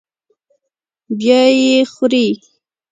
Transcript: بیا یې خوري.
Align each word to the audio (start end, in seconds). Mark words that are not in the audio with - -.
بیا 1.17 1.41
یې 1.61 1.75
خوري. 1.93 2.27